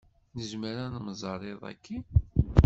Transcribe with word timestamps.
Nezmer 0.35 0.75
ad 0.85 0.91
nemẓeṛ 0.93 1.41
iḍ-aki? 1.51 1.97